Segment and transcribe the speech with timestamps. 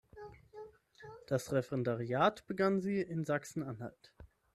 [1.27, 4.11] Das Referendariat begann sie in Sachsen-Anhalt.